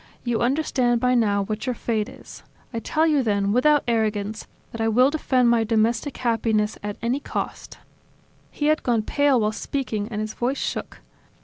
You 0.23 0.41
understand 0.41 0.99
by 0.99 1.13
now 1.13 1.43
what 1.43 1.67
your 1.67 1.75
fate 1.75 2.09
is. 2.09 2.41
I 2.73 2.79
tell 2.79 3.05
you 3.05 3.21
then, 3.21 3.51
without 3.51 3.83
arrogance, 3.87 4.47
that 4.71 4.81
I 4.81 4.87
will 4.87 5.11
defend 5.11 5.51
my 5.51 5.63
domestic 5.63 6.17
happiness 6.17 6.75
at 6.81 6.97
any 7.03 7.19
cost." 7.19 7.77
He 8.49 8.65
had 8.65 8.81
gone 8.81 9.03
pale 9.03 9.39
while 9.39 9.51
speaking 9.51 10.07
and 10.07 10.19
his 10.19 10.33
voice 10.33 10.57
shook. 10.57 11.01